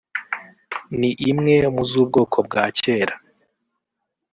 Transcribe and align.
ni 0.99 1.09
imwe 1.29 1.55
mu 1.75 1.83
z’ubwoko 1.89 2.37
bwa 2.47 2.63
kera 2.79 3.15